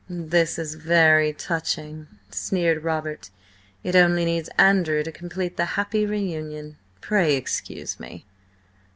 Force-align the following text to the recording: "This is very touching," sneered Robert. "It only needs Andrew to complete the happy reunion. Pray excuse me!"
"This 0.09 0.57
is 0.57 0.73
very 0.73 1.31
touching," 1.31 2.07
sneered 2.31 2.83
Robert. 2.83 3.29
"It 3.83 3.95
only 3.95 4.25
needs 4.25 4.49
Andrew 4.57 5.03
to 5.03 5.11
complete 5.11 5.57
the 5.57 5.65
happy 5.77 6.07
reunion. 6.07 6.77
Pray 7.01 7.35
excuse 7.35 7.99
me!" 7.99 8.25